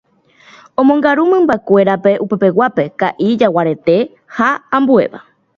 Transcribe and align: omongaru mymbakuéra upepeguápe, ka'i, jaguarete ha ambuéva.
omongaru 0.81 1.23
mymbakuéra 1.31 1.93
upepeguápe, 2.25 2.83
ka'i, 3.01 3.29
jaguarete 3.43 3.95
ha 4.35 4.49
ambuéva. 4.77 5.19